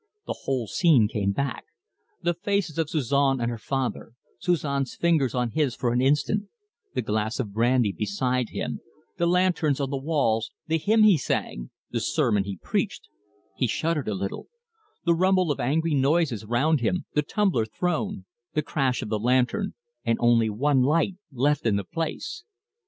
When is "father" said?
3.59-4.13